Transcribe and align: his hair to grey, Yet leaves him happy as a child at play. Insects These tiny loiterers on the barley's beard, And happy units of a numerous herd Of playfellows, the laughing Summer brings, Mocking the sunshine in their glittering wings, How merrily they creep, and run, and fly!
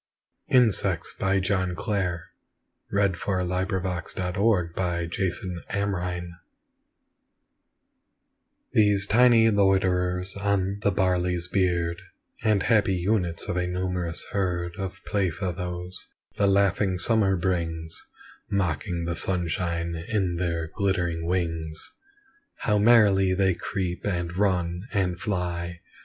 his 0.47 0.81
hair 0.81 0.95
to 0.97 1.73
grey, 1.75 2.17
Yet 2.91 2.91
leaves 2.91 3.19
him 3.23 3.45
happy 3.45 3.75
as 3.75 4.13
a 4.15 4.33
child 4.33 4.71
at 4.73 4.73
play. 4.73 5.03
Insects 5.03 6.33
These 8.73 9.05
tiny 9.05 9.51
loiterers 9.51 10.35
on 10.37 10.79
the 10.81 10.89
barley's 10.89 11.47
beard, 11.47 12.01
And 12.43 12.63
happy 12.63 12.95
units 12.95 13.43
of 13.43 13.55
a 13.57 13.67
numerous 13.67 14.23
herd 14.31 14.73
Of 14.79 15.05
playfellows, 15.05 16.07
the 16.33 16.47
laughing 16.47 16.97
Summer 16.97 17.35
brings, 17.37 18.03
Mocking 18.49 19.05
the 19.05 19.15
sunshine 19.15 19.93
in 19.93 20.37
their 20.37 20.65
glittering 20.73 21.27
wings, 21.27 21.91
How 22.61 22.79
merrily 22.79 23.35
they 23.35 23.53
creep, 23.53 24.07
and 24.07 24.35
run, 24.35 24.87
and 24.93 25.19
fly! 25.21 25.81